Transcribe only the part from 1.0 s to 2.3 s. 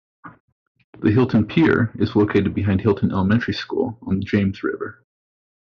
The Hilton Pier is